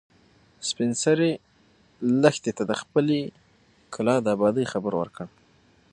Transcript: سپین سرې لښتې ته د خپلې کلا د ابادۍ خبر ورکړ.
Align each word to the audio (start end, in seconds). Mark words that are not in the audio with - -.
سپین 0.69 0.91
سرې 1.03 1.31
لښتې 2.21 2.51
ته 2.57 2.63
د 2.69 2.71
خپلې 2.81 3.19
کلا 3.93 4.15
د 4.21 4.27
ابادۍ 4.35 4.65
خبر 4.73 4.93
ورکړ. 4.97 5.25